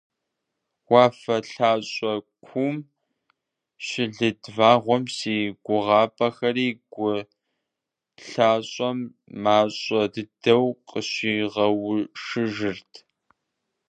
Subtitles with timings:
[0.91, 2.13] Уафэ лъащӀэ
[2.45, 2.75] куум
[3.85, 5.35] щылыд вагъуэм си
[5.65, 7.09] гугъапӀэхэри гу
[8.29, 8.99] лъащӀэм
[9.43, 12.91] мащӀэ дыдэу къыщигъэушыжырт.